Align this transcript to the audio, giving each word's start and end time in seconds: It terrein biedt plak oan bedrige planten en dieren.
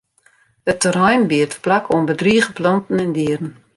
It 0.71 0.79
terrein 0.81 1.23
biedt 1.29 1.59
plak 1.65 1.85
oan 1.93 2.05
bedrige 2.11 2.51
planten 2.57 2.97
en 3.05 3.11
dieren. 3.17 3.51